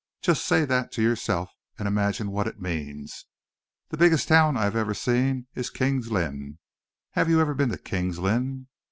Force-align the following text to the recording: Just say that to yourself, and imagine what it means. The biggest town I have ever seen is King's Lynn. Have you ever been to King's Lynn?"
Just 0.23 0.45
say 0.45 0.65
that 0.65 0.91
to 0.93 1.01
yourself, 1.03 1.51
and 1.77 1.87
imagine 1.87 2.31
what 2.31 2.47
it 2.47 2.59
means. 2.59 3.27
The 3.89 3.97
biggest 3.97 4.27
town 4.27 4.57
I 4.57 4.63
have 4.63 4.75
ever 4.75 4.95
seen 4.95 5.45
is 5.53 5.69
King's 5.69 6.11
Lynn. 6.11 6.57
Have 7.11 7.29
you 7.29 7.39
ever 7.39 7.53
been 7.53 7.69
to 7.69 7.77
King's 7.77 8.17
Lynn?" 8.17 8.65